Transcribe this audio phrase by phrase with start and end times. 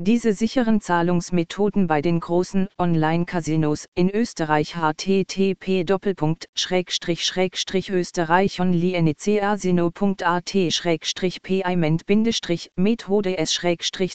[0.00, 5.84] Diese sicheren Zahlungsmethoden bei den großen Online-Casinos in Österreich http
[7.88, 8.58] österreich
[11.42, 12.02] payment
[12.76, 13.60] methode s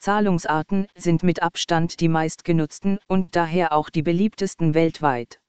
[0.00, 5.40] Zahlungsarten sind mit Abstand die meistgenutzten und daher auch die beliebtesten weltweit.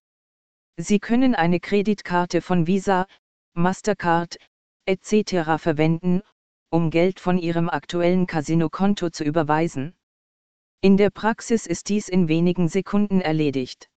[0.77, 3.05] Sie können eine Kreditkarte von Visa,
[3.54, 4.38] Mastercard,
[4.86, 5.57] etc.
[5.57, 6.21] verwenden,
[6.70, 9.93] um Geld von Ihrem aktuellen Casino-Konto zu überweisen.
[10.84, 13.88] In der Praxis ist dies in wenigen Sekunden erledigt.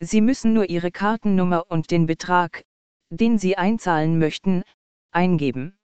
[0.00, 2.64] Sie müssen nur Ihre Kartennummer und den Betrag,
[3.10, 4.62] den Sie einzahlen möchten,
[5.10, 5.78] eingeben.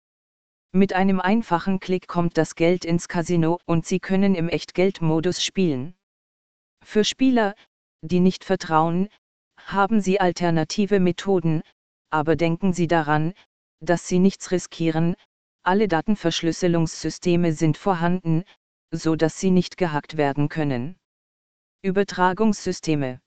[0.73, 5.95] Mit einem einfachen Klick kommt das Geld ins Casino und Sie können im Echtgeldmodus spielen.
[6.85, 7.55] Für Spieler,
[8.03, 9.09] die nicht vertrauen,
[9.57, 11.63] haben Sie alternative Methoden,
[12.11, 13.33] aber denken Sie daran,
[13.81, 15.17] dass Sie nichts riskieren,
[15.63, 18.45] alle Datenverschlüsselungssysteme sind vorhanden,
[18.93, 20.97] so dass sie nicht gehackt werden können.
[21.83, 23.21] Übertragungssysteme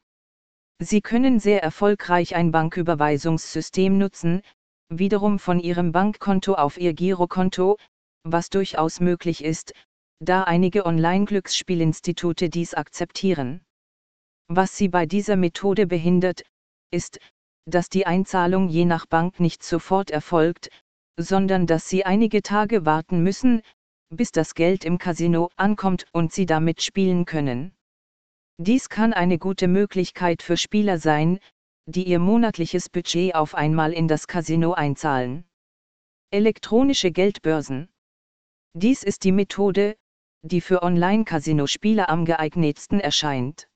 [0.79, 4.41] Sie können sehr erfolgreich ein Banküberweisungssystem nutzen,
[4.89, 7.77] wiederum von Ihrem Bankkonto auf Ihr Girokonto,
[8.23, 9.73] was durchaus möglich ist,
[10.19, 13.61] da einige Online-Glücksspielinstitute dies akzeptieren.
[14.47, 16.43] Was Sie bei dieser Methode behindert,
[16.91, 17.19] ist,
[17.65, 20.69] dass die Einzahlung je nach Bank nicht sofort erfolgt,
[21.17, 23.61] sondern dass Sie einige Tage warten müssen,
[24.15, 27.75] bis das Geld im Casino ankommt und sie damit spielen können.
[28.57, 31.39] Dies kann eine gute Möglichkeit für Spieler sein,
[31.85, 35.45] die ihr monatliches Budget auf einmal in das Casino einzahlen.
[36.31, 37.89] Elektronische Geldbörsen.
[38.73, 39.97] Dies ist die Methode,
[40.43, 43.67] die für Online-Casino-Spieler am geeignetsten erscheint.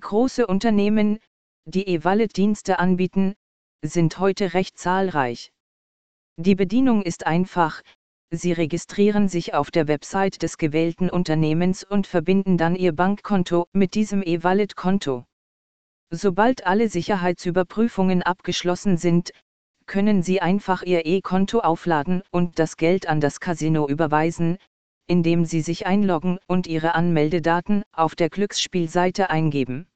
[0.00, 1.18] Große Unternehmen,
[1.64, 3.34] die E-Wallet-Dienste anbieten,
[3.82, 5.52] sind heute recht zahlreich.
[6.38, 7.82] Die Bedienung ist einfach,
[8.30, 13.94] Sie registrieren sich auf der Website des gewählten Unternehmens und verbinden dann Ihr Bankkonto mit
[13.94, 15.24] diesem E-Wallet-Konto.
[16.10, 19.30] Sobald alle Sicherheitsüberprüfungen abgeschlossen sind,
[19.86, 24.58] können Sie einfach Ihr E-Konto aufladen und das Geld an das Casino überweisen,
[25.06, 29.86] indem Sie sich einloggen und Ihre Anmeldedaten auf der Glücksspielseite eingeben.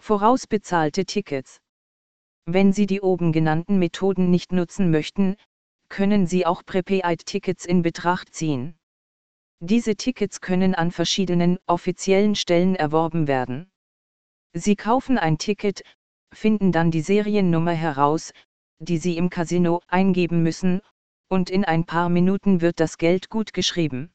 [0.00, 1.60] Vorausbezahlte Tickets.
[2.46, 5.36] Wenn Sie die oben genannten Methoden nicht nutzen möchten,
[5.90, 8.78] können Sie auch Prepaid-Tickets in Betracht ziehen.
[9.60, 13.70] Diese Tickets können an verschiedenen offiziellen Stellen erworben werden.
[14.54, 15.82] Sie kaufen ein Ticket,
[16.32, 18.32] finden dann die Seriennummer heraus,
[18.78, 20.80] die Sie im Casino eingeben müssen,
[21.28, 24.10] und in ein paar Minuten wird das Geld gut geschrieben.